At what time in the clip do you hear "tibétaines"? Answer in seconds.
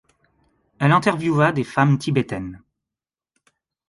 1.99-2.63